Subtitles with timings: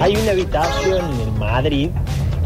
[0.00, 1.90] Hay una habitación en Madrid,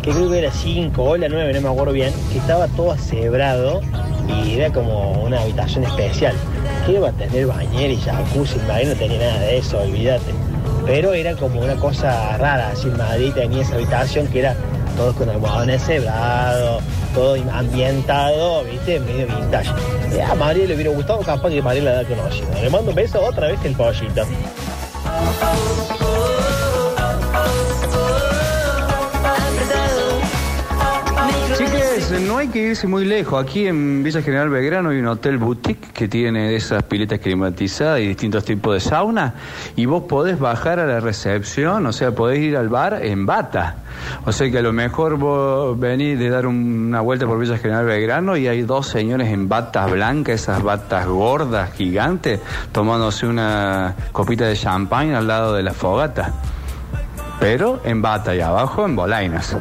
[0.02, 2.96] que creo que era 5 o la 9, no me acuerdo bien, que estaba todo
[2.96, 3.80] cebrado
[4.26, 6.34] y era como una habitación especial.
[6.86, 10.32] Que iba a tener bañera y jacuzzi, en Madrid no tenía nada de eso, olvídate.
[10.86, 14.56] Pero era como una cosa rara, así en Madrid tenía esa habitación que era
[14.96, 16.82] todo con almohadones cebrados,
[17.14, 19.70] todo ambientado, viste, medio vintage.
[20.12, 22.48] Eh, a María le hubiera gustado, capaz que María la haya conocido.
[22.60, 24.24] Le mando un beso otra vez el pollito.
[32.20, 33.42] No hay que irse muy lejos.
[33.42, 38.08] Aquí en Villa General Belgrano hay un hotel boutique que tiene esas piletas climatizadas y
[38.08, 39.34] distintos tipos de sauna.
[39.76, 43.76] Y vos podés bajar a la recepción, o sea, podés ir al bar en bata.
[44.26, 47.58] O sea que a lo mejor vos venís de dar un- una vuelta por Villa
[47.58, 52.40] General Belgrano y hay dos señores en batas blancas, esas batas gordas, gigantes,
[52.72, 56.32] tomándose una copita de champán al lado de la fogata.
[57.40, 59.56] Pero en bata y abajo en bolainas.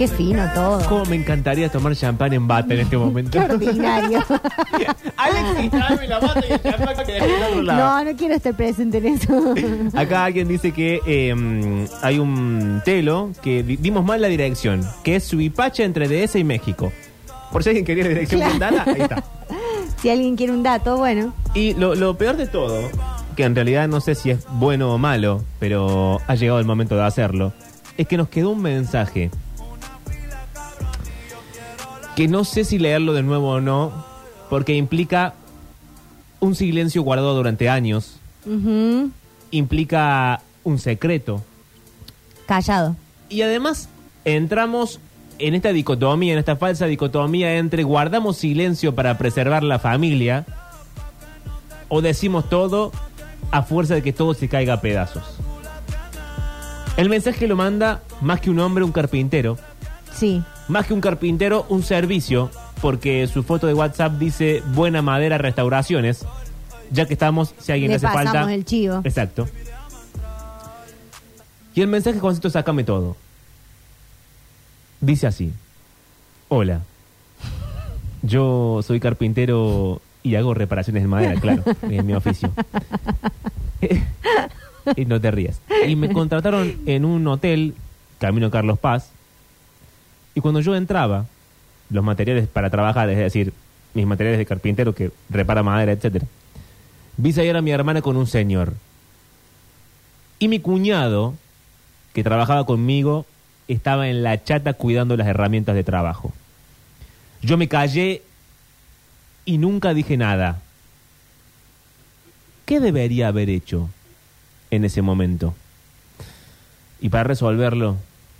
[0.00, 0.80] Qué fino todo.
[0.88, 3.32] ¿Cómo me encantaría tomar champán en bata en este momento?
[3.46, 4.18] Qué ordinario.
[5.18, 7.78] Alexis, tráeme la bata y el champán que dejé en otro lado.
[8.04, 9.54] No, no quiero estar presente en eso.
[9.94, 15.16] Acá alguien dice que eh, hay un telo que di- dimos mal la dirección, que
[15.16, 16.90] es Suipacha entre DS y México.
[17.52, 18.56] Por si alguien quería la dirección Claro.
[18.58, 19.22] bien dada, ahí está.
[20.00, 21.34] si alguien quiere un dato, bueno.
[21.52, 22.80] Y lo, lo peor de todo,
[23.36, 26.96] que en realidad no sé si es bueno o malo, pero ha llegado el momento
[26.96, 27.52] de hacerlo,
[27.98, 29.30] es que nos quedó un mensaje
[32.20, 34.04] que no sé si leerlo de nuevo o no,
[34.50, 35.32] porque implica
[36.38, 38.16] un silencio guardado durante años,
[39.50, 41.42] implica un secreto,
[42.44, 42.94] Callado.
[43.30, 43.88] y además
[44.26, 45.00] entramos
[45.38, 50.44] en esta dicotomía, en esta falsa dicotomía entre guardamos silencio para preservar la familia
[51.88, 52.92] o decimos todo
[53.50, 55.24] a fuerza de que todo se caiga a pedazos.
[56.98, 59.56] El mensaje lo manda más que un hombre, un carpintero.
[60.12, 60.42] Sí.
[60.70, 62.48] Más que un carpintero, un servicio,
[62.80, 66.24] porque su foto de WhatsApp dice Buena Madera Restauraciones.
[66.92, 68.54] Ya que estamos, si a alguien Le hace pasamos falta.
[68.54, 69.00] el chivo.
[69.02, 69.48] Exacto.
[71.74, 73.16] Y el mensaje, Juancito, sácame todo.
[75.00, 75.52] Dice así:
[76.48, 76.82] Hola.
[78.22, 82.52] Yo soy carpintero y hago reparaciones de madera, claro, es mi oficio.
[84.96, 85.60] y no te rías.
[85.88, 87.74] Y me contrataron en un hotel,
[88.20, 89.10] Camino Carlos Paz,
[90.34, 91.26] y cuando yo entraba,
[91.90, 93.52] los materiales para trabajar, es decir,
[93.94, 96.26] mis materiales de carpintero que repara madera, etcétera,
[97.16, 98.74] vi salir a mi hermana con un señor.
[100.38, 101.34] Y mi cuñado,
[102.14, 103.26] que trabajaba conmigo,
[103.68, 106.32] estaba en la chata cuidando las herramientas de trabajo.
[107.42, 108.22] Yo me callé
[109.44, 110.60] y nunca dije nada.
[112.64, 113.88] ¿Qué debería haber hecho
[114.70, 115.54] en ese momento?
[117.00, 117.96] Y para resolverlo,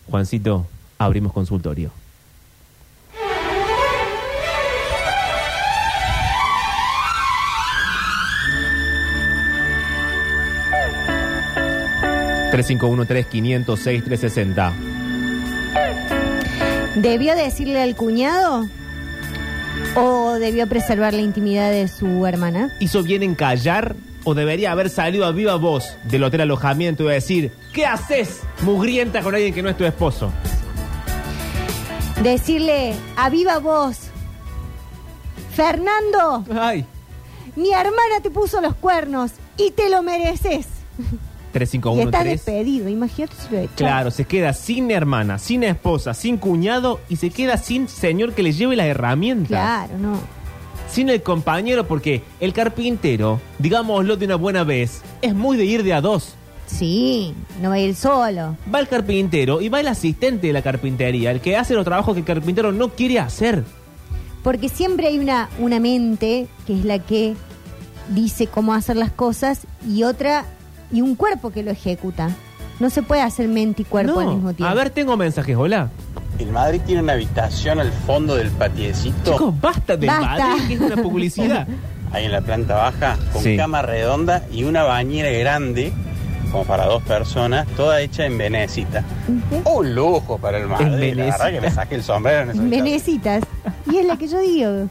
[0.09, 0.67] Juancito,
[1.01, 1.91] abrimos consultorio.
[12.53, 14.73] $351-3506-360.
[16.97, 18.69] ¿Debió decirle al cuñado?
[19.95, 22.71] ¿O debió preservar la intimidad de su hermana?
[22.81, 27.15] ¿Hizo bien en callar o debería haber salido a viva voz del hotel alojamiento y
[27.15, 30.31] decir, ¿qué haces mugrienta con alguien que no es tu esposo?
[32.23, 34.11] Decirle a viva voz,
[35.55, 36.85] Fernando, Ay.
[37.57, 40.67] mi hermana te puso los cuernos y te lo mereces.
[40.99, 43.77] Y estás 351 despedido, imagínate si lo echas.
[43.77, 48.43] Claro, se queda sin hermana, sin esposa, sin cuñado y se queda sin señor que
[48.43, 49.49] le lleve las herramientas.
[49.49, 50.21] Claro, no.
[50.91, 55.85] Sin el compañero porque el carpintero, digámoslo de una buena vez, es muy de ir
[55.85, 56.35] de a dos.
[56.79, 58.57] Sí, no va a ir solo.
[58.73, 62.15] Va el carpintero y va el asistente de la carpintería, el que hace los trabajos
[62.15, 63.65] que el carpintero no quiere hacer.
[64.43, 67.35] Porque siempre hay una, una mente que es la que
[68.09, 70.45] dice cómo hacer las cosas y otra,
[70.93, 72.31] y un cuerpo que lo ejecuta.
[72.79, 74.21] No se puede hacer mente y cuerpo No.
[74.21, 74.71] al mismo tiempo.
[74.71, 75.91] A ver, tengo mensajes, hola.
[76.39, 80.47] El Madrid tiene una habitación al fondo del patiecito, Chicos, basta de Basta.
[80.49, 81.69] Madrid, que es una publicidad.
[82.13, 83.57] ahí en la planta baja, con Sí.
[83.59, 85.93] cama redonda y una bañera grande,
[86.51, 89.05] como para dos personas, toda hecha en venecita.
[89.65, 92.71] Un lujo para el Madrid, la verdad que le saqué el sombrero en.
[92.71, 93.45] Venecitas.
[93.91, 94.89] Y es la que yo digo.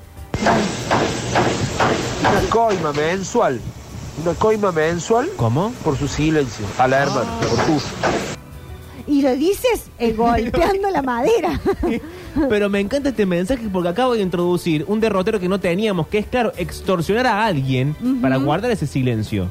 [2.21, 3.59] Una coima mensual.
[4.21, 5.71] Una coima mensual ¿Cómo?
[5.83, 6.65] por su silencio.
[6.77, 7.81] A la hermana, por tu.
[9.07, 11.59] Y lo dices eh, golpeando la madera.
[12.49, 16.19] Pero me encanta este mensaje porque acabo de introducir un derrotero que no teníamos, que
[16.19, 19.49] es, claro, extorsionar a alguien para guardar ese silencio.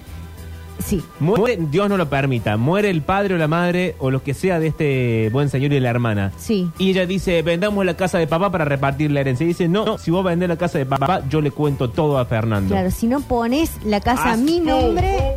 [0.84, 1.02] Sí.
[1.20, 4.60] Muere, Dios no lo permita, muere el padre o la madre o lo que sea
[4.60, 6.32] de este buen señor y la hermana.
[6.38, 6.70] Sí.
[6.78, 9.44] Y ella dice, vendamos la casa de papá para repartir la herencia.
[9.44, 12.18] Y dice, no, no, si vos vendés la casa de papá, yo le cuento todo
[12.18, 12.74] a Fernando.
[12.74, 15.34] Claro, si no pones la casa a mi nombre,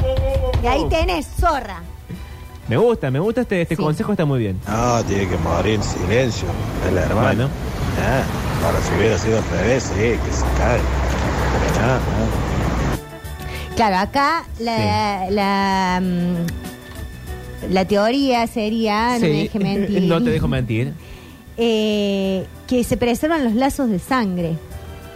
[0.64, 1.82] y ahí tenés, zorra.
[2.68, 3.82] Me gusta, me gusta este, este Sí.
[3.82, 4.60] consejo, está muy bien.
[4.68, 6.48] No, tiene que morir en silencio.
[6.88, 7.28] Es la hermana.
[7.28, 7.50] Bueno.
[8.00, 10.80] Ah, ahora si hubiera sido al revés, sí, que se cae.
[11.82, 12.51] No, no.
[13.82, 20.48] Claro, acá la, la, mm, la teoría sería, no me deje mentir, no te dejo
[20.48, 20.94] mentir.
[21.58, 24.52] eh, que se preservan los lazos de sangre.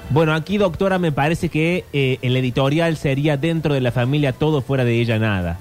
[0.09, 4.63] Bueno, aquí, doctora, me parece que eh, el editorial sería dentro de la familia todo
[4.63, 5.59] fuera de ella nada.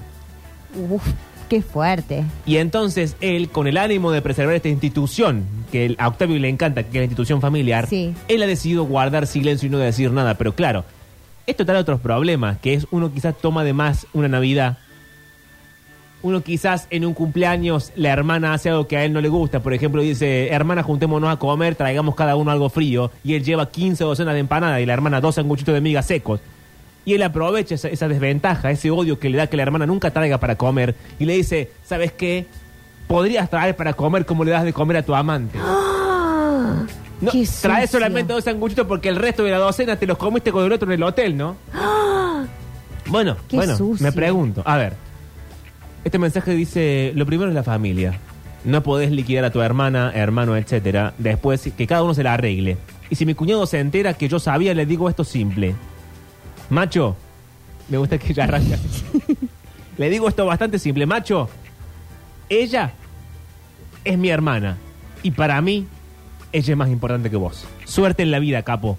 [0.89, 1.03] Uf,
[1.47, 2.23] qué fuerte.
[2.47, 6.49] Y entonces él, con el ánimo de preservar esta institución, que el- a Octavio le
[6.49, 8.15] encanta, que es la institución familiar, Sí.
[8.27, 10.33] él ha decidido guardar silencio y no decir nada.
[10.39, 10.85] Pero claro,
[11.47, 14.77] esto trae otros problemas, que es uno quizás toma de más una Navidad.
[16.21, 19.59] Uno quizás en un cumpleaños la hermana hace algo que a él no le gusta.
[19.59, 23.11] Por ejemplo, dice, hermana, juntémonos a comer, traigamos cada uno algo frío.
[23.23, 26.39] Y él lleva 15 docenas de empanadas y la hermana dos sanguchitos de migas secos.
[27.05, 30.09] Y él aprovecha esa, esa desventaja, ese odio que le da que la hermana nunca
[30.09, 30.95] traiga para comer.
[31.19, 32.47] Y le dice, ¿sabes qué?
[33.07, 35.59] Podrías traer para comer como le das de comer a tu amante.
[37.25, 37.99] No, Qué traes sucio.
[37.99, 40.87] solamente dos sanguchitos porque el resto de la docena te los comiste con el otro
[40.87, 41.55] en el hotel, ¿no?
[43.07, 44.03] Bueno, Qué bueno, sucio.
[44.03, 44.63] me pregunto.
[44.65, 44.93] A ver,
[46.03, 48.19] este mensaje dice, lo primero es la familia.
[48.63, 51.13] No podés liquidar a tu hermana, hermano, etcétera.
[51.19, 52.77] Después, que cada uno se la arregle.
[53.11, 55.75] Y si mi cuñado se entera que yo sabía, le digo esto simple.
[56.71, 57.15] Macho,
[57.89, 58.77] me gusta que ella arranca.
[59.99, 61.05] le digo esto bastante simple.
[61.05, 61.47] Macho,
[62.49, 62.91] ella
[64.03, 64.77] es mi hermana.
[65.21, 65.85] Y para mí,
[66.57, 67.65] ella es más importante que vos.
[67.85, 68.97] Suerte en la vida, capo.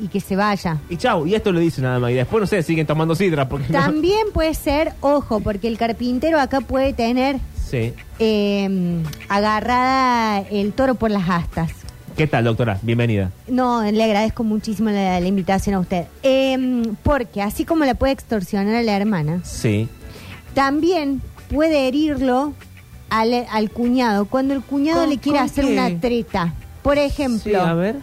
[0.00, 0.78] Y que se vaya.
[0.88, 2.10] Y chau, y esto lo dice nada más.
[2.12, 5.76] Y después, no sé, siguen tomando sidra porque no- También puede ser, ojo, porque el
[5.76, 7.38] carpintero acá puede tener
[7.68, 7.92] Sí.
[8.20, 11.70] eh, agarrada el toro por las astas.
[12.16, 12.78] ¿Qué tal, doctora?
[12.82, 13.30] Bienvenida.
[13.46, 16.06] No, le agradezco muchísimo la, la invitación a usted.
[16.22, 19.88] Eh, porque así como la puede extorsionar a la hermana, Sí.
[20.54, 22.54] también puede herirlo
[23.10, 25.72] al, al cuñado cuando el cuñado ¿Con- le quiere con hacer qué?
[25.72, 26.54] una treta.
[26.88, 27.96] Por Sí, ejemplo, a ver.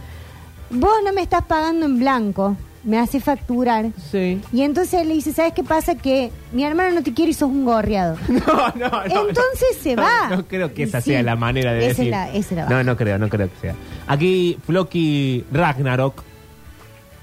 [0.70, 3.88] vos no me estás pagando en blanco, me hace facturar.
[4.12, 4.40] Sí.
[4.54, 5.96] Y entonces él le dice, ¿sabes qué pasa?
[5.96, 8.16] Que mi hermano no te quiere y sos un gorreado.
[8.30, 8.40] No,
[8.76, 9.04] no, no.
[9.30, 10.30] Entonces se no, va.
[10.30, 12.12] No, creo que esa Sí, sea la manera de esa es decir.
[12.12, 12.84] la- esa es la no, baja.
[12.84, 13.76] no creo, no creo que sea.
[14.08, 16.22] Aquí Floki Ragnarok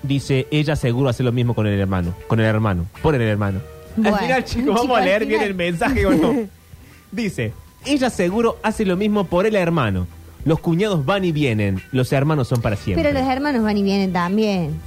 [0.02, 2.12] dice, ella seguro hace lo mismo con el hermano.
[2.26, 2.86] Con el hermano.
[3.02, 3.60] Por el hermano.
[3.96, 6.34] Bueno, al final, chicos, chico, vamos a leer bien el mensaje o no.
[7.12, 7.52] Dice,
[7.84, 10.06] ella seguro hace lo mismo por el hermano.
[10.44, 13.04] Los cuñados van y vienen, los hermanos son para siempre.
[13.04, 14.80] Pero los hermanos van y vienen también.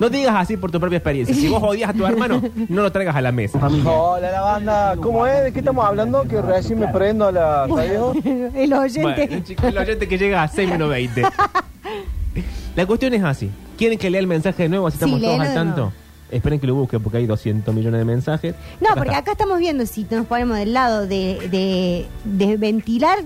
[0.00, 1.34] No digas así por tu propia experiencia.
[1.34, 3.60] Si vos odias a tu hermano, no lo traigas a la mesa.
[3.84, 4.96] Hola, la banda.
[5.00, 5.44] ¿Cómo es?
[5.44, 6.22] ¿De qué estamos hablando?
[6.24, 8.12] Que recién me prendo a la radio.
[8.54, 9.26] el oyente.
[9.60, 11.22] Bueno, el oyente que llega a 6 menos 20.
[12.74, 13.50] La cuestión es así.
[13.76, 15.92] ¿Quieren que lea el mensaje de nuevo así Sí, estamos todos al tanto?
[16.30, 18.54] Esperen que lo busquen porque hay 200 millones de mensajes.
[18.80, 19.18] No, Acá porque está.
[19.20, 23.18] acá estamos viendo si nos ponemos del lado de, de, de ventilar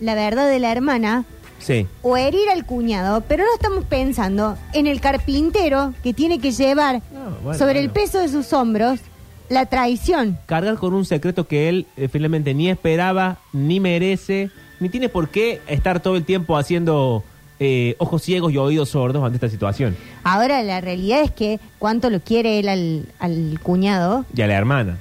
[0.00, 1.24] la verdad de la hermana
[1.58, 1.86] Sí.
[2.02, 7.00] o herir al cuñado, pero no estamos pensando en el carpintero que tiene que llevar
[7.12, 7.94] No, bueno, sobre el bueno.
[8.04, 9.00] peso de sus hombros
[9.48, 10.38] la traición.
[10.46, 15.28] Cargar con un secreto que él eh, finalmente ni esperaba, ni merece, ni tiene por
[15.28, 17.22] qué estar todo el tiempo haciendo
[17.60, 19.96] eh, ojos ciegos y oídos sordos ante esta situación.
[20.22, 24.24] Ahora la realidad es que cuánto lo quiere él al, al cuñado.
[24.34, 24.98] Y a la hermana.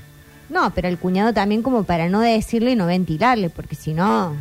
[0.50, 4.34] No, pero al cuñado también como para no decirle y no ventilarle, porque si no...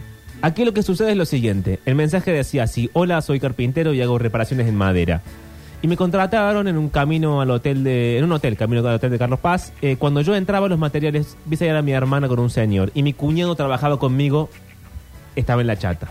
[0.42, 1.78] Aquí lo que sucede es lo siguiente.
[1.86, 5.22] El mensaje decía así, hola, soy carpintero y hago reparaciones en madera.
[5.82, 9.12] Y me contrataron en un camino al hotel de, en un hotel, camino al hotel
[9.12, 9.72] de Carlos Paz.
[9.82, 12.90] Eh, cuando yo entraba los materiales, vi salir a mi hermana con un señor.
[12.92, 14.50] Y mi cuñado trabajaba conmigo,
[15.36, 16.08] estaba en la chata,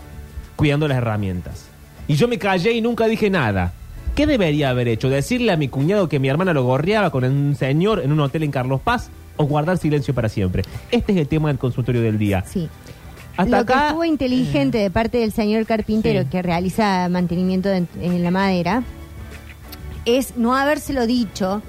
[0.56, 1.66] cuidando las herramientas.
[2.08, 3.74] Y yo me callé y nunca dije nada.
[4.14, 5.10] ¿Qué debería haber hecho?
[5.10, 8.44] ¿Decirle a mi cuñado que mi hermana lo gorreaba con un señor en un hotel
[8.44, 9.10] en Carlos Paz?
[9.36, 10.62] ¿O guardar silencio para siempre?
[10.90, 12.44] Este es el tema del consultorio del día.
[12.46, 12.68] Sí.
[13.36, 16.28] Hasta lo que estuvo inteligente de parte del señor carpintero Sí.
[16.30, 18.82] que realiza mantenimiento de- en la madera
[20.04, 21.62] es no habérselo dicho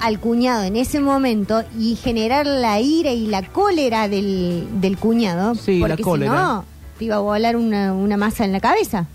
[0.00, 5.54] al cuñado en ese momento y generar la ira y la cólera del, del cuñado
[5.54, 6.32] Sí, la cólera.
[6.32, 6.64] si no
[6.98, 9.06] te iba a volar una, una masa en la cabeza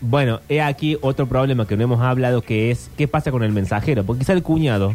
[0.00, 3.50] Bueno, he aquí otro problema que no hemos hablado, que es qué pasa con el
[3.50, 4.04] mensajero.
[4.04, 4.94] Porque quizá el cuñado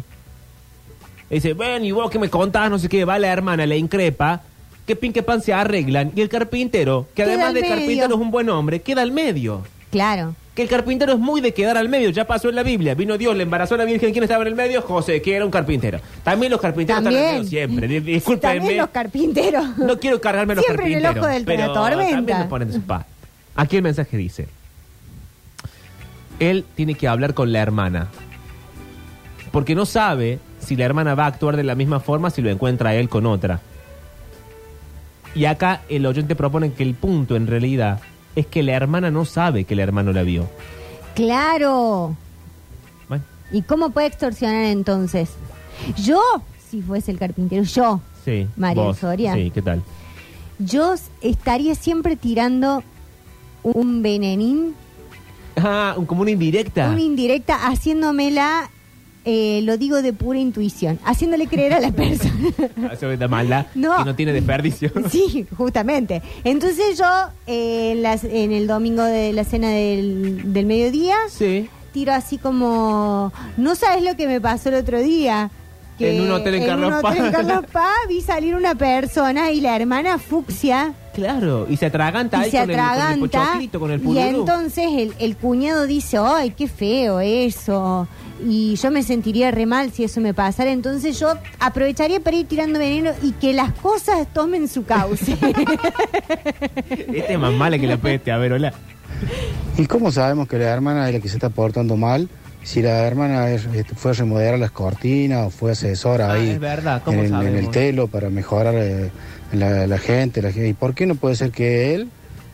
[1.28, 4.40] dice, ven, y vos que me contás, no sé qué, va la hermana, le increpa,
[4.86, 7.74] que pin que pan se arreglan, y el carpintero, que Queda además al de medio.
[7.76, 9.62] carpintero es un buen hombre, queda al medio.
[9.90, 12.10] claro que el carpintero es muy de quedar al medio.
[12.10, 12.94] Ya pasó en la Biblia.
[12.94, 14.12] Vino Dios, le embarazó a la Virgen.
[14.12, 14.82] ¿Quién estaba en el medio?
[14.82, 15.98] José, que era un carpintero.
[16.22, 17.88] También los carpinteros están en el medio siempre.
[17.88, 18.58] Di- Discúlpenme.
[18.58, 19.78] También los carpinteros.
[19.78, 21.26] No quiero cargarme los Siempre en el carpinteros.
[21.26, 22.14] ojo del- pero tormenta.
[22.14, 23.04] También ponen de su pa.
[23.56, 24.46] Aquí el mensaje dice:
[26.38, 28.06] Él tiene que hablar con la hermana.
[29.50, 32.50] Porque no sabe si la hermana va a actuar de la misma forma si lo
[32.50, 33.60] encuentra él con otra.
[35.34, 38.00] Y acá el oyente propone que el punto en realidad
[38.36, 40.48] es que la hermana no sabe que el hermano la vio.
[41.14, 42.16] Claro.
[43.08, 45.30] Bueno, ¿Y cómo puede extorsionar entonces?
[46.02, 46.20] Yo,
[46.70, 48.46] si fuese el carpintero, yo, sí.
[48.56, 49.34] María vos, Soria.
[49.34, 49.82] Sí, ¿qué tal?
[50.60, 52.84] yo estaría siempre tirando
[53.64, 54.74] un venenín,
[55.56, 56.90] Ah, un- como una indirecta.
[56.90, 58.70] una indirecta, haciéndomela,
[59.24, 62.32] eh, lo digo de pura intuición, haciéndole creer a la persona.
[62.92, 63.96] Eso es maldad No.
[63.98, 64.90] que no tiene desperdicio.
[65.10, 66.22] Sí, justamente.
[66.44, 67.06] Entonces yo,
[67.46, 71.68] eh, en, las- en el domingo de la cena del, del mediodía, Sí.
[71.92, 75.50] tiro así como, no sabes lo que me pasó el otro día.
[75.98, 77.16] En un hotel en Carlos Paz.
[77.16, 82.38] en Carlos Paz vi salir una persona y la hermana fucsia Claro, y se atraganta
[82.38, 85.86] y ahí se con, el, con el atraganta con el y entonces el, el cuñado
[85.86, 88.08] dice, ay, qué feo eso.
[88.46, 90.70] Y yo me sentiría re mal si eso me pasara.
[90.70, 95.36] Entonces yo aprovecharía para ir tirando veneno y que las cosas tomen su cauce.
[96.90, 98.72] Este es más mala que la peste, a ver, hola.
[99.78, 102.28] ¿Y cómo sabemos que la hermana es la que se está portando mal?
[102.62, 106.50] Si la hermana es- este, fue a remodelar las cortinas o fue asesora Ah, ahí
[106.50, 109.10] es verdad, ¿cómo en, el, en el telo para mejorar eh,
[109.52, 110.68] la, la gente, la gente.
[110.68, 112.08] ¿Y por qué no puede ser que él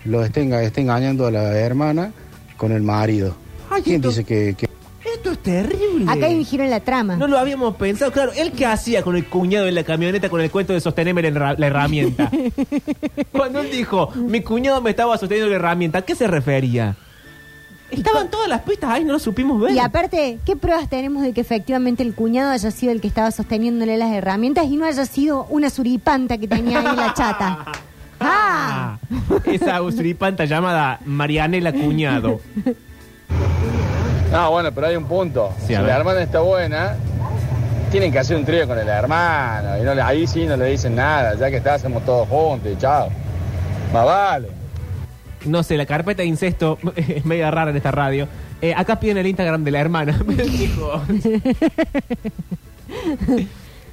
[0.04, 2.12] lo esté, enga- esté engañando a la hermana
[2.56, 3.37] con el marido?
[3.70, 4.68] Ay, ¿Quién esto- dice que,
[5.42, 6.04] terrible.
[6.09, 7.16] Acá hay un giro en la trama.
[7.16, 8.12] No lo habíamos pensado.
[8.12, 11.23] Claro, ¿él qué hacía con el cuñado en la camioneta con el cuento de sostenerme
[11.23, 12.30] la, herra- la herramienta?
[13.32, 16.97] Cuando él dijo, mi cuñado me estaba sosteniendo la herramienta, ¿a qué se refería?
[17.90, 19.73] Estaban todas las pistas ahí, no lo supimos ver.
[19.73, 23.32] Y aparte, ¿qué pruebas tenemos de que efectivamente el cuñado haya sido el que estaba
[23.32, 27.59] sosteniéndole las herramientas y no haya sido una suripanta que tenía ahí la chata?
[28.20, 28.99] ¡Ah!
[29.44, 32.40] Esa usuripanta llamada Marianela Cuñado.
[34.32, 35.52] No, bueno, pero hay un punto.
[35.60, 36.94] Sí, si la hermana está buena,
[37.90, 39.78] tienen que hacer un trío con el hermano.
[39.78, 41.34] Y no le- ahí sí no le dicen nada.
[41.34, 43.08] Ya que está, hacemos todos juntos y chao.
[43.92, 44.49] Más vale.
[45.44, 48.28] No sé, la carpeta de incesto es media rara en esta radio.
[48.62, 50.16] Eh, acá piden el Instagram de la hermana.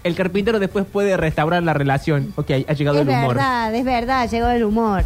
[0.03, 2.31] El carpintero después puede restaurar la relación.
[2.37, 3.35] Ok, ha llegado Es el humor.
[3.35, 5.03] verdad, es verdad, llegó el humor.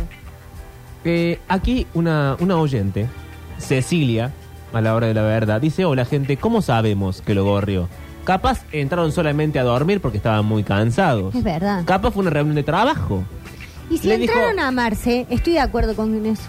[1.03, 3.07] Eh, aquí una, una oyente,
[3.57, 4.31] Cecilia,
[4.73, 7.87] a la hora de la verdad, dice, hola gente, ¿cómo sabemos que lo gorrió?
[8.23, 11.33] Capaz entraron solamente a dormir porque estaban muy cansados.
[11.35, 11.83] Es verdad.
[11.85, 13.23] Capaz fue una reunión de trabajo.
[13.89, 16.43] Y si Le dijo- entraron a amarse, estoy de acuerdo con eso.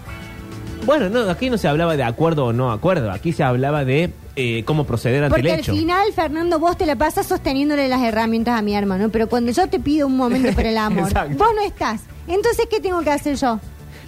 [0.85, 4.11] Bueno, no, aquí no se hablaba de acuerdo o no acuerdo, aquí se hablaba de
[4.35, 5.73] eh, cómo proceder ante Porque el al hecho.
[5.73, 9.67] final, Fernando, vos te la pasas sosteniéndole las herramientas a mi hermano, pero cuando yo
[9.67, 12.01] te pido un momento para el amor, vos no estás.
[12.27, 13.59] Entonces, ¿qué tengo que hacer yo?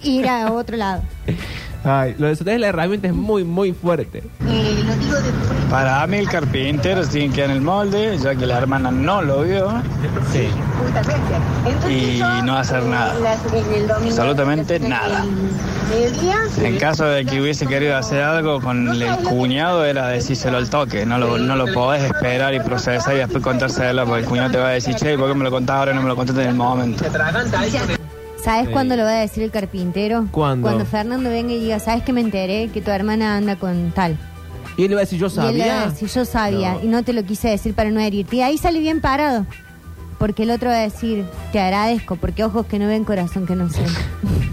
[0.02, 1.02] Ir a otro lado.
[1.84, 4.22] Ay, lo de sostener la herramienta es muy, muy fuerte.
[5.70, 9.42] Para mí el carpintero tiene que en el molde, ya que la hermana no lo
[9.42, 9.70] vio
[10.32, 10.48] Sí.
[11.88, 13.14] y no hacer nada.
[14.04, 15.24] Absolutamente nada.
[16.58, 21.06] En caso de que hubiese querido hacer algo con el cuñado era decírselo al toque,
[21.06, 24.58] no lo, no lo podés esperar y procesar y después contárselo porque el cuñado te
[24.58, 26.42] va a decir, che, ¿por qué me lo contás ahora y no me lo contaste
[26.42, 27.04] en el momento?
[28.46, 28.72] ¿Sabes Sí.
[28.72, 30.28] cuándo lo va a decir el carpintero?
[30.30, 30.68] ¿Cuándo?
[30.68, 34.16] Cuando Fernando venga y diga, ¿sabes que me enteré que tu hermana anda con tal?
[34.76, 35.90] Y él le va a decir, yo Y él le va a sabía.
[35.90, 36.80] decir, yo sabía, No.
[36.84, 38.36] y no te lo quise decir para no herirte.
[38.36, 39.46] Y ahí sale bien parado.
[40.18, 43.56] Porque el otro va a decir, te agradezco, porque ojos que no ven, corazón que
[43.56, 43.92] no siente.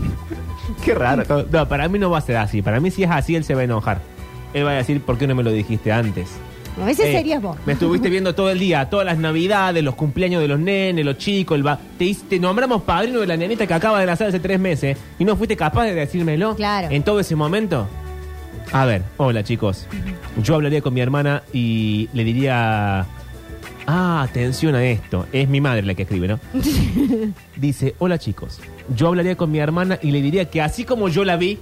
[0.84, 1.46] Qué raro.
[1.52, 2.62] No, para mí no va a ser así.
[2.62, 4.02] Para mí si es así, él se va a enojar.
[4.54, 6.30] Él va a decir, ¿por qué no me lo dijiste antes?
[6.82, 7.56] A veces Eh, serías vos.
[7.66, 11.18] Me estuviste viendo todo el día, todas las navidades, los cumpleaños de los nenes, los
[11.18, 14.28] chicos, el ba- te, hice- te nombramos padrino de la nenita que acaba de nacer
[14.28, 16.88] hace tres meses y no fuiste capaz de decírmelo Claro.
[16.90, 17.88] en todo ese momento.
[18.72, 19.86] A ver, hola chicos.
[20.42, 23.06] Yo hablaría con mi hermana y le diría...
[23.86, 25.28] Ah, atención a esto.
[25.34, 26.40] Es mi madre la que escribe, ¿no?
[27.58, 28.60] Dice, hola chicos.
[28.96, 31.60] Yo hablaría con mi hermana y le diría que así como yo la vi,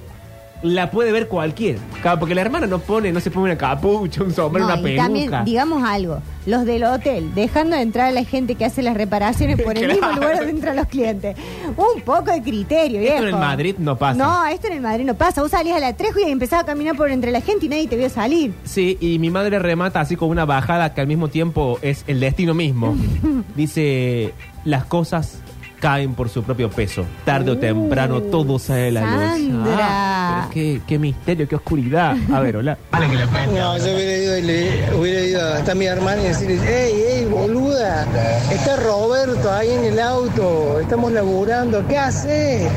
[0.63, 1.79] la puede ver cualquiera.
[2.01, 4.81] Claro, porque la hermana no pone, no se pone una capucha, un sombrero, No, una
[4.81, 5.03] y peluca.
[5.03, 8.95] también, digamos algo, los del hotel, dejando de entrar a la gente que hace las
[8.95, 9.93] reparaciones por el Claro.
[9.93, 11.35] mismo lugar donde entran los clientes.
[11.77, 13.37] Un poco de criterio, Esto en viejo.
[13.37, 14.17] el Madrid no pasa.
[14.17, 15.41] No, esto en el Madrid no pasa.
[15.41, 17.87] Vos salías a la Trejo y empezabas a caminar por entre la gente y nadie
[17.87, 18.53] te vio salir.
[18.63, 22.19] Sí, y mi madre remata así con una bajada que al mismo tiempo es el
[22.19, 22.95] destino mismo.
[23.55, 24.33] Dice,
[24.65, 25.39] las cosas
[25.81, 27.03] caen por su propio peso.
[27.25, 29.51] Tarde o temprano todo sale a la luz.
[29.51, 29.77] Sandra.
[29.79, 32.15] Ah, pero qué, qué misterio, qué oscuridad.
[32.31, 32.77] A ver, hola.
[33.51, 37.27] No, yo hubiera ido, y le, hubiera ido hasta mi hermana y decirle, hey, hey,
[37.29, 38.05] boluda,
[38.51, 42.67] está Roberto ahí en el auto, estamos laburando, ¿qué hace?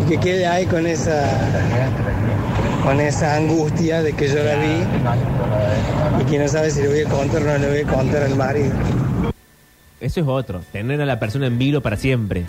[0.00, 1.22] Y que quede ahí con esa,
[2.84, 7.00] con esa angustia de que yo la vi y que no sabe si le voy
[7.00, 8.72] a contar o no le voy a contar al marido.
[10.04, 10.60] Eso es otro.
[10.72, 12.44] Tener a la persona en vilo para siempre.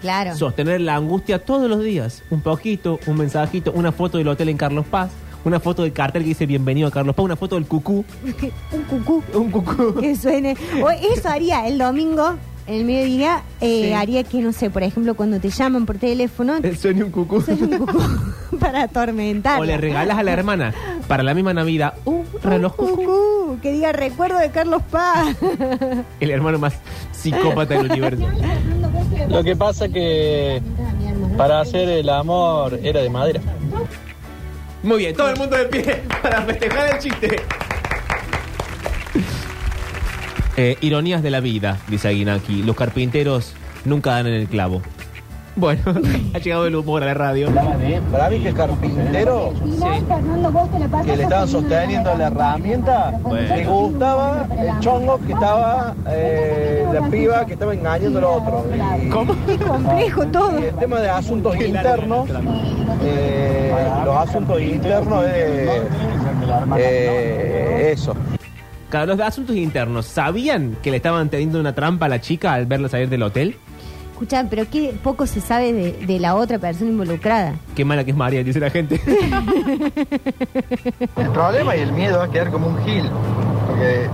[0.00, 0.34] Claro.
[0.36, 2.22] Sostener la angustia todos los días.
[2.30, 5.10] Un poquito, un mensajito, una foto del hotel en Carlos Paz,
[5.44, 8.04] una foto del cartel que dice bienvenido a Carlos Paz, una foto del cucú.
[8.72, 9.22] un cucú.
[9.34, 9.94] Un cucú.
[10.00, 10.56] Que suene.
[10.82, 12.36] O eso haría el domingo,
[12.66, 13.92] en el mediodía, eh, Sí.
[13.92, 17.40] haría que, no sé, por ejemplo, cuando te llaman por teléfono, Suene un cucú.
[17.42, 17.98] suene un cucú
[18.58, 19.60] para atormentar.
[19.60, 20.74] O le regalas a la hermana
[21.08, 22.96] para la misma Navidad un reloj cucú.
[22.96, 25.36] cucú, que diga recuerdo de Carlos Paz.
[26.20, 26.74] El hermano más
[27.12, 28.26] psicópata del universo.
[29.28, 30.62] Lo que pasa que
[31.36, 33.40] para hacer el amor era de madera.
[34.82, 37.42] Muy bien, todo el mundo de pie para festejar el chiste.
[40.56, 42.62] Eh, ironías de la vida, dice Aguinaki.
[42.62, 43.52] Los carpinteros
[43.84, 44.80] nunca dan en el clavo.
[45.56, 45.80] Bueno,
[46.34, 47.48] ha llegado el humor a la radio.
[48.12, 49.52] Para mí que el carpintero
[51.04, 57.46] que le estaban sosteniendo la herramienta, le gustaba el chongo que estaba, eh, la piba
[57.46, 58.66] que estaba engañando al otro.
[59.02, 59.34] Y- ¿Cómo?
[59.46, 60.58] Qué complejo todo.
[60.58, 62.28] el tema de asuntos internos,
[63.02, 63.72] eh,
[64.04, 65.32] los asuntos internos es
[66.76, 68.14] eh, eso.
[68.90, 72.52] Cada los de asuntos internos, ¿sabían que le estaban teniendo una trampa a la chica
[72.52, 73.56] al verla salir del hotel?
[74.16, 77.52] Escucha, pero qué poco se sabe de, de la otra persona involucrada.
[77.74, 78.98] Qué mala que es María, dice la gente.
[81.16, 83.10] El problema y el miedo es quedar como un gil.
[83.66, 84.08] Porque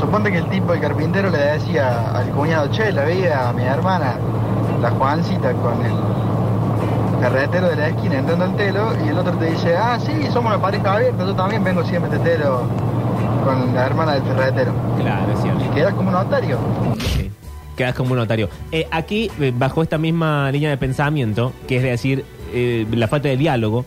[0.00, 3.64] suponte que el tipo, el carpintero, le decía al cuñado, che, la veía a mi
[3.64, 4.14] hermana,
[4.80, 5.92] la Juancita, con el
[7.20, 10.54] ferretero de la esquina entrando al telo, y el otro te dice, ah, sí, somos
[10.54, 12.62] una pareja abierta, yo también vengo siempre a este telo
[13.44, 14.72] con la hermana del ferretero.
[14.98, 15.62] Claro, es cierto.
[15.62, 16.56] Y quedas como notario.
[16.98, 17.30] Sí.
[17.76, 18.48] Quedas como un notario.
[18.70, 23.28] Eh, aquí, eh, bajo esta misma línea de pensamiento, que es decir, eh, la falta
[23.28, 23.84] de diálogo,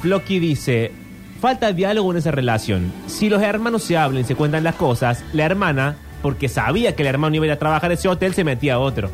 [0.00, 0.92] Flocky dice,
[1.40, 2.92] falta de diálogo en esa relación.
[3.06, 7.02] Si los hermanos se hablan y se cuentan las cosas, la hermana, porque sabía que
[7.02, 9.10] el hermano iba a ir a trabajar a ese hotel, se metía a otro.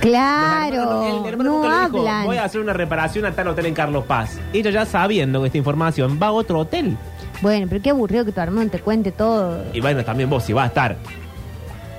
[0.00, 2.26] Claro, El hermano no nunca le dijo, hablan.
[2.26, 4.38] voy a hacer una reparación a tal hotel en Carlos Paz.
[4.52, 6.96] Ella ya sabiendo esta información, va a otro hotel.
[7.42, 9.64] Bueno, pero qué aburrido que tu hermano te cuente todo.
[9.72, 10.96] Y bueno, también vos, si vas a estar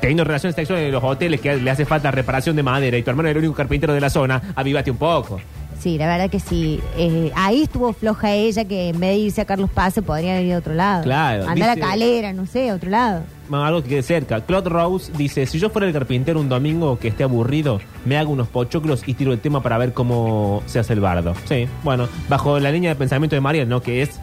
[0.02, 3.10] teniendo relaciones sexuales en los hoteles que le hace falta reparación de madera y tu
[3.10, 5.40] hermano es el único carpintero de la zona, avívate un poco.
[5.80, 6.82] Sí, la verdad que sí.
[6.98, 10.34] Eh, ahí estuvo floja ella que en vez de irse a Carlos Paz se podría
[10.34, 11.04] haber ido a otro lado.
[11.04, 13.24] Claro, Andar dice- a Calera, no sé, a otro lado.
[13.50, 14.42] Algo que quede cerca.
[14.42, 18.32] Claude Rose dice, si yo fuera el carpintero un domingo que esté aburrido, me hago
[18.34, 21.34] unos pochoclos y tiro el tema para ver cómo se hace el bardo.
[21.46, 23.82] Sí, bueno, bajo la línea de pensamiento de Mariel, ¿no?
[23.82, 24.20] Que es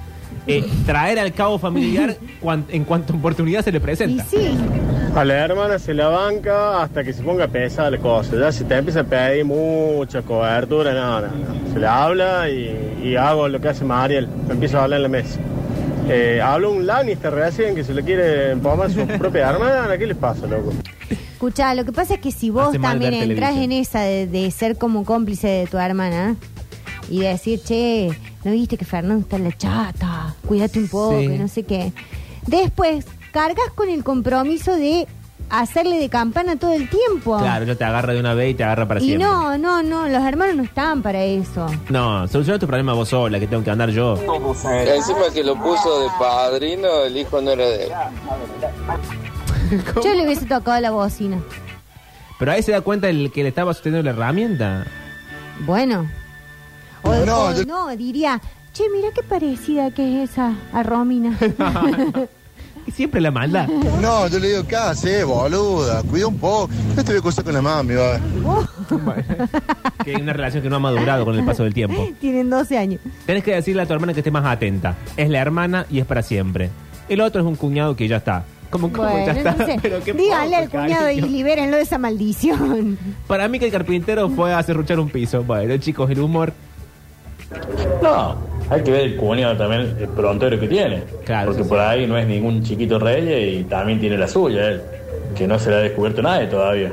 [0.46, 4.24] eh, traer al cabo familiar cuan- en cuanto oportunidad se le Y presenta.
[4.24, 4.56] sí,
[5.14, 8.36] A la hermana se la banca hasta que se ponga pesada la cosa.
[8.38, 11.72] Ya si te empieza a pedir mucha cobertura, no, no, no.
[11.72, 14.28] Se le habla y, y hago lo que hace Mariel.
[14.46, 15.38] Me empiezo a hablar en la mesa.
[16.08, 19.96] Eh, hablo un Lannister recién que se le quiere empomar a su propia hermana.
[19.98, 20.72] ¿Qué les pasa, loco?
[21.32, 23.72] escucha, lo que pasa es que si vos Hace mal también ver entras televisión.
[23.72, 26.34] en esa de, de ser como cómplice de tu hermana
[27.10, 28.08] y de decir, che,
[28.46, 30.34] ¿no viste que Fernando está en la chata?
[30.46, 31.26] Cuídate un poco, Sí.
[31.28, 31.92] que no sé qué.
[32.46, 35.06] Después, cargas con el compromiso de
[35.50, 37.38] hacerle de campana todo el tiempo.
[37.38, 39.26] Claro, yo te agarra de una vez y te agarra para Y siempre.
[39.26, 41.66] no, no, no, los hermanos no están para eso.
[41.88, 44.14] No, soluciona tu problema vos sola, que tengo que andar yo.
[44.16, 47.92] Encima que lo puso de padrino, el hijo no era de él.
[50.04, 51.38] Yo le hubiese tocado la bocina.
[52.38, 54.86] Pero ahí se da cuenta el que le estaba sosteniendo la herramienta.
[55.64, 56.08] Bueno.
[57.06, 58.40] O No, o yo- no, diría,
[58.72, 61.38] che, mira qué parecida que es esa a Romina.
[62.86, 63.68] Y siempre la maldad.
[64.00, 66.02] No, yo le digo, ¿qué haces, boluda?
[66.02, 66.70] Cuida un poco.
[67.06, 68.20] Yo a acostar con la mami, va.
[70.04, 72.06] que hay una relación que no ha madurado con el paso del tiempo.
[72.20, 73.00] Tienen 12 años.
[73.24, 74.94] Tenés que decirle a tu hermana que esté más atenta.
[75.16, 76.70] Es la hermana y es para siempre.
[77.08, 78.44] El otro es un cuñado que ya está.
[78.70, 79.50] Como como Bueno, ya está.
[79.50, 82.98] entonces, Pero qué díganle al cuñado y libérenlo de esa maldición.
[83.28, 85.44] Para mí que el carpintero fue a cerruchar un piso.
[85.44, 86.52] Bueno, chicos, el humor.
[88.02, 88.36] No,
[88.70, 91.02] hay que ver el cuñado también, el prontero que tiene.
[91.24, 94.68] Claro, Porque sí, por ahí no es ningún chiquito rey y también tiene la suya,
[94.68, 94.82] él.
[95.36, 96.92] Que no se le ha descubierto nadie todavía.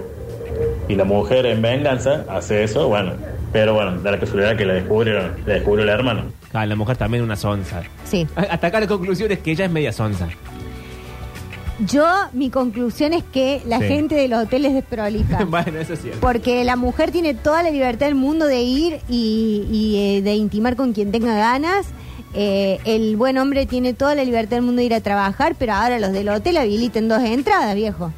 [0.88, 3.12] Y la mujer en venganza hace eso, bueno.
[3.52, 6.26] Pero bueno, da la casualidad que la descubrieron, la descubrió la hermana.
[6.54, 7.82] Ah, la mujer también una sonza.
[8.04, 8.28] Sí.
[8.36, 10.28] Hasta acá la conclusión es que ella es media sonza.
[11.88, 13.86] Yo, mi conclusión es que la Sí.
[13.86, 15.44] gente de los hoteles es desprolija.
[15.50, 16.20] bueno, eso es cierto.
[16.22, 20.36] Porque la mujer tiene toda la libertad del mundo de ir y, y, eh, de
[20.36, 21.88] intimar con quien tenga ganas.
[22.36, 25.74] Eh, el buen hombre tiene toda la libertad del mundo de ir a trabajar, pero
[25.74, 28.12] ahora los del hotel habiliten dos entradas, viejo.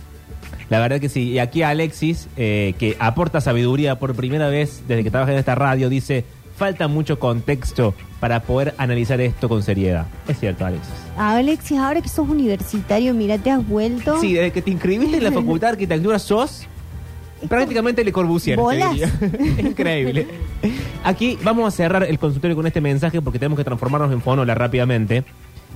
[0.70, 1.32] La verdad que sí.
[1.32, 5.54] Y aquí Alexis, eh, que aporta sabiduría por primera vez desde que trabaja en esta
[5.54, 6.26] radio, dice,
[6.56, 10.08] falta mucho contexto para poder analizar esto con seriedad.
[10.28, 10.94] Es cierto, Alexis.
[11.18, 14.20] Alexis, ahora que sos universitario, mira, te has vuelto.
[14.20, 16.68] Sí, desde que te inscribiste en la Facultad de Arquitectura sos
[17.48, 18.58] prácticamente Le Corbusier.
[18.58, 18.96] ¿Bolas?
[19.60, 20.28] Increíble.
[21.04, 24.56] Aquí vamos a cerrar el consultorio con este mensaje porque tenemos que transformarnos en Fonola
[24.56, 25.24] rápidamente.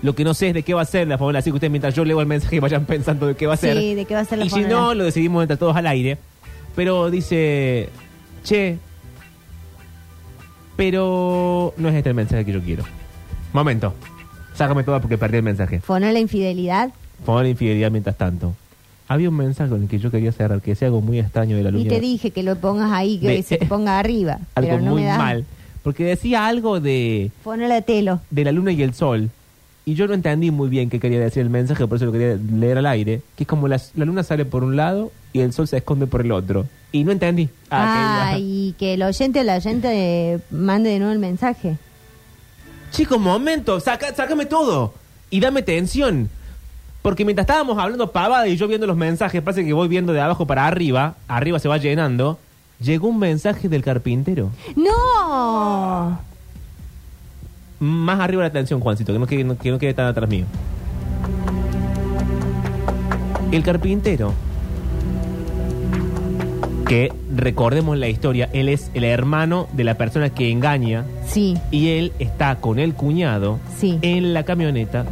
[0.02, 1.72] Lo que no sé es de qué va a ser la Fonola, así que ustedes
[1.72, 3.78] mientras yo leo el mensaje vayan pensando de qué va a ser.
[3.78, 5.88] Sí, de qué va a ser la Y si no, lo decidimos entre todos al
[5.88, 6.18] aire.
[6.76, 7.90] Pero dice,
[8.44, 8.78] che,
[10.80, 12.84] pero no es este el mensaje que yo quiero.
[13.52, 13.94] Momento.
[14.56, 15.82] Sácame todo porque perdí el mensaje.
[15.82, 16.90] Fonó la infidelidad
[17.26, 18.56] Pongo la infidelidad mientras tanto.
[19.10, 21.64] Había un mensaje con el que yo quería cerrar, que decía algo muy extraño de
[21.64, 21.84] la luna.
[21.84, 24.40] y te dije que lo pongas ahí, que De- se te ponga arriba.
[24.56, 25.18] algo pero no muy me da.
[25.18, 25.46] mal.
[25.84, 28.22] Porque decía algo de, Fonó la telo.
[28.30, 29.30] de la luna y el sol.
[29.84, 32.38] Y yo no entendí muy bien qué quería decir el mensaje, por eso lo quería
[32.58, 33.22] leer al aire.
[33.36, 36.08] Que es como las- la luna sale por un lado y el sol se esconde
[36.08, 36.68] por el otro.
[36.92, 37.50] Y no entendí.
[37.70, 41.78] Ah, Ah, y que el oyente o la oyente eh, mande de nuevo el mensaje.
[42.92, 44.94] Chicos, momento, saca, sácame todo
[45.30, 46.30] y dame tensión.
[47.04, 50.20] Porque mientras estábamos hablando pavada y yo viendo los mensajes, parece que voy viendo de
[50.22, 52.40] abajo para arriba, arriba se va llenando,
[52.82, 54.50] llegó un mensaje del carpintero.
[54.76, 56.20] ¡No!
[57.80, 60.46] Más arriba la atención, Juancito, que no quede, no- que no quede tan atrás mío.
[63.52, 64.34] El carpintero,
[66.90, 71.90] que recordemos la historia, él es el hermano de la persona que engaña Sí, y
[71.90, 74.00] él está con el cuñado sí.
[74.02, 75.06] en la camioneta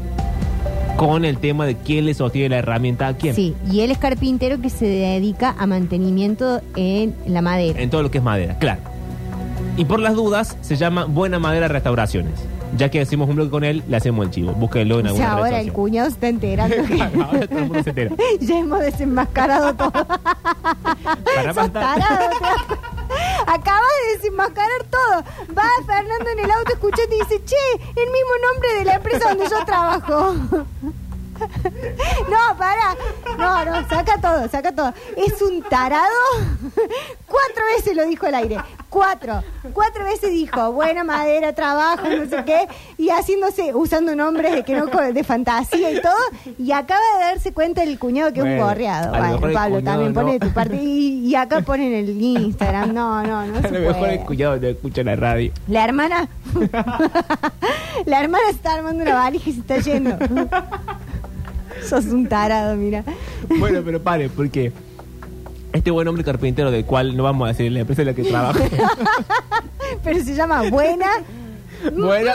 [0.95, 3.35] con el tema de quién le sostiene la herramienta a quién.
[3.35, 7.79] Sí, y él es carpintero que se dedica a mantenimiento en la madera.
[7.79, 8.81] En todo lo que es madera, claro.
[9.77, 12.33] Y por las dudas se llama Buena Madera Restauraciones.
[12.75, 14.51] Ya que hacemos un blog con él, le hacemos el chivo.
[14.53, 15.73] Búsquenlo en O alguna sea, red ahora el social.
[15.73, 18.15] cuñado se está enterando que Ahora todo el mundo se entera.
[18.39, 19.91] ya hemos desenmascarado todo.
[19.91, 22.29] Para Sos tarado.
[23.47, 25.23] Acabas de desenmascarar todo.
[25.57, 27.55] Va Fernando en el auto escuchando y dice, che,
[27.95, 30.35] el mismo nombre de la empresa donde yo trabajo.
[32.29, 32.95] No, para.
[33.37, 34.93] No, no, saca todo, saca todo.
[35.15, 36.07] Es un tarado.
[37.25, 38.57] Cuatro veces lo dijo al aire.
[38.89, 39.43] Cuatro.
[39.73, 42.67] Cuatro veces dijo, buena madera, trabajo, no sé qué.
[42.97, 46.15] Y haciéndose, usando nombres de que no de fantasía y todo.
[46.57, 49.11] Y acaba de darse cuenta el cuñado que es un gorreado.
[49.11, 50.21] Pablo, cuñado también no.
[50.21, 50.75] pone de tu parte.
[50.77, 52.93] Y, y acá ponen el Instagram.
[52.93, 54.13] No, no, no se A lo mejor puede.
[54.15, 55.51] el cuñado no escucha la radio.
[55.67, 56.27] La hermana.
[58.05, 60.17] la hermana se está armando una valija y se está yendo.
[61.89, 63.03] Sos un tarado, mira.
[63.59, 64.71] Bueno, pero pare, porque
[65.73, 68.23] este buen hombre carpintero del cual no vamos a decir la empresa en la que
[68.23, 68.59] trabaja.
[70.03, 71.07] Pero se llama Buena.
[71.93, 72.33] Buena.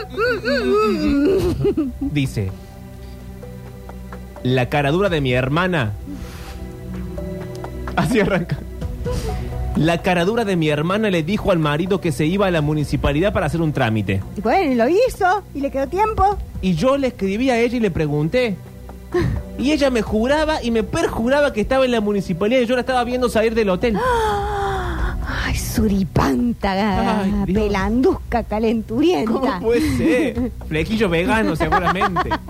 [2.01, 2.51] Dice,
[4.43, 5.93] la cara dura de mi hermana.
[7.97, 8.59] Así arranca.
[9.77, 12.61] La cara dura de mi hermana le dijo al marido que se iba a la
[12.61, 14.23] municipalidad para hacer un trámite.
[14.43, 16.39] Bueno, y lo hizo y le quedó tiempo.
[16.61, 18.57] Y yo le escribí a ella y le pregunté.
[19.63, 22.81] Y ella me juraba y me perjuraba que estaba en la municipalidad y yo la
[22.81, 23.97] estaba viendo salir del hotel.
[25.45, 27.65] Ay, suripanta, Ay, Dios.
[27.65, 29.31] pelanduzca, calenturienta.
[29.33, 30.53] ¿Cómo puede ser?
[30.69, 32.29] Flequillo vegano, seguramente.